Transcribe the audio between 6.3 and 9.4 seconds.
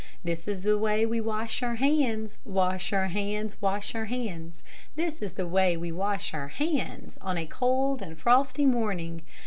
our hands, On a cold and frosty morning.